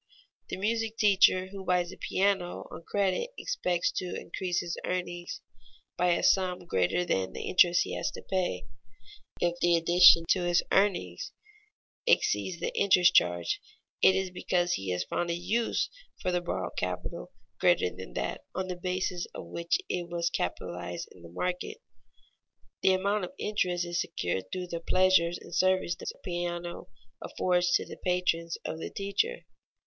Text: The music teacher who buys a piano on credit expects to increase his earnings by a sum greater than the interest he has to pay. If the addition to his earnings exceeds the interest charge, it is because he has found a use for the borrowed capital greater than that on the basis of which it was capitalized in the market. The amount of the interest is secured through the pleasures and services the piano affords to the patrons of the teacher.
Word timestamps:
The 0.49 0.57
music 0.57 0.97
teacher 0.97 1.49
who 1.49 1.63
buys 1.63 1.91
a 1.91 1.95
piano 1.95 2.67
on 2.71 2.81
credit 2.87 3.29
expects 3.37 3.91
to 3.97 4.19
increase 4.19 4.61
his 4.61 4.75
earnings 4.83 5.41
by 5.95 6.13
a 6.13 6.23
sum 6.23 6.65
greater 6.65 7.05
than 7.05 7.33
the 7.33 7.43
interest 7.43 7.81
he 7.83 7.93
has 7.93 8.09
to 8.15 8.23
pay. 8.23 8.65
If 9.39 9.59
the 9.59 9.75
addition 9.77 10.23
to 10.29 10.41
his 10.41 10.63
earnings 10.71 11.33
exceeds 12.07 12.59
the 12.59 12.75
interest 12.75 13.13
charge, 13.13 13.61
it 14.01 14.15
is 14.15 14.31
because 14.31 14.73
he 14.73 14.89
has 14.89 15.03
found 15.03 15.29
a 15.29 15.35
use 15.35 15.87
for 16.19 16.31
the 16.31 16.41
borrowed 16.41 16.77
capital 16.79 17.31
greater 17.59 17.91
than 17.95 18.13
that 18.13 18.41
on 18.55 18.69
the 18.69 18.75
basis 18.75 19.27
of 19.35 19.45
which 19.45 19.77
it 19.87 20.09
was 20.09 20.31
capitalized 20.31 21.09
in 21.11 21.21
the 21.21 21.29
market. 21.29 21.77
The 22.81 22.93
amount 22.93 23.25
of 23.25 23.33
the 23.37 23.43
interest 23.45 23.85
is 23.85 24.01
secured 24.01 24.45
through 24.51 24.69
the 24.71 24.79
pleasures 24.79 25.37
and 25.39 25.53
services 25.53 25.97
the 25.97 26.11
piano 26.23 26.87
affords 27.21 27.71
to 27.75 27.85
the 27.85 27.97
patrons 28.03 28.57
of 28.65 28.79
the 28.79 28.89
teacher. 28.89 29.45